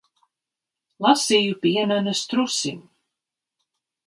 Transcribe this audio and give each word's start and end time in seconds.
Lasīju 1.07 1.59
pienenes 1.67 2.23
trusim. 2.33 2.81